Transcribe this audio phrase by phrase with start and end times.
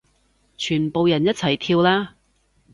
[0.57, 2.15] 全部人一齊跳啦